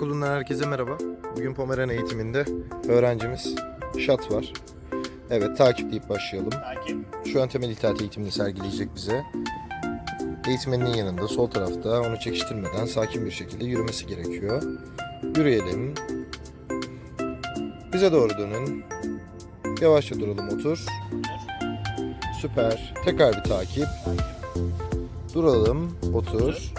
[0.00, 0.98] Okulundan herkese merhaba.
[1.36, 2.44] Bugün Pomeran eğitiminde
[2.88, 3.54] öğrencimiz
[3.98, 4.52] Şat var.
[5.30, 6.50] Evet takip deyip başlayalım.
[6.50, 6.98] Takip.
[7.32, 9.22] Şu an temel itaat eğitimini sergileyecek bize.
[10.48, 14.62] Eğitmeninin yanında sol tarafta onu çekiştirmeden sakin bir şekilde yürümesi gerekiyor.
[15.36, 15.94] Yürüyelim.
[17.92, 18.84] Bize doğru dönün.
[19.80, 20.86] Yavaşça duralım otur.
[22.40, 22.94] Süper.
[23.04, 23.86] Tekrar bir takip.
[25.34, 26.72] Duralım, otur.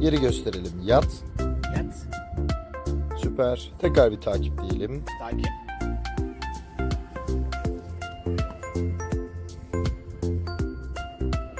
[0.00, 0.80] Yeri gösterelim.
[0.84, 1.08] Yat.
[1.76, 2.21] Yat.
[3.32, 3.72] Süper.
[3.78, 5.04] Tekrar bir takip diyelim.
[5.18, 5.46] Takip.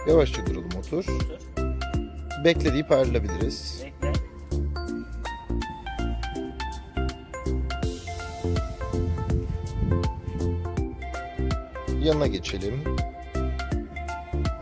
[0.08, 0.98] Yavaşça duralım, otur.
[0.98, 1.38] Otur.
[2.44, 3.84] Bekle deyip ayrılabiliriz.
[3.84, 4.12] Bekle.
[12.02, 12.84] Yanına geçelim.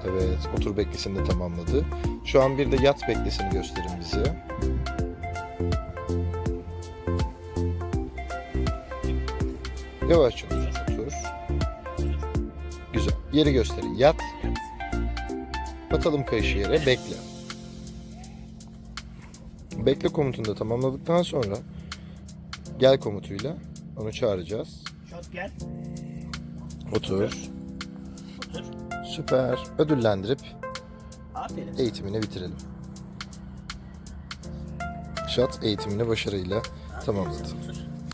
[0.05, 1.85] Evet, otur beklesini de tamamladı.
[2.25, 4.37] Şu an bir de yat beklesini gösterin bize.
[10.11, 10.59] Yavaşça otur.
[10.93, 11.13] otur.
[12.93, 13.13] Güzel.
[13.33, 13.95] Yeri gösterin.
[13.95, 14.17] Yat.
[15.93, 16.87] Batalım kayışı yere.
[16.87, 17.17] Bekle.
[19.87, 21.57] Bekle komutunu da tamamladıktan sonra
[22.79, 23.57] gel komutuyla
[23.97, 24.85] onu çağıracağız.
[25.11, 25.51] Şot gel.
[26.97, 27.23] Otur.
[27.23, 28.65] Otur.
[29.17, 29.59] Süper.
[29.79, 30.41] Ödüllendirip
[31.35, 31.79] Aferin.
[31.79, 32.57] eğitimini bitirelim.
[35.29, 37.43] Şat eğitimini başarıyla Aferin tamamladı.
[37.43, 37.90] Otur.